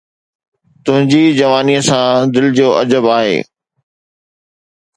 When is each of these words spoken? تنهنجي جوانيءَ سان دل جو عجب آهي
تنهنجي 0.83 1.23
جوانيءَ 1.39 1.81
سان 1.89 2.31
دل 2.33 2.47
جو 2.57 2.71
عجب 2.79 3.05
آهي 3.17 3.39